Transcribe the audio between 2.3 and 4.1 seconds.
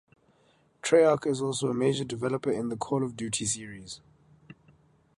in the "Call of Duty" series.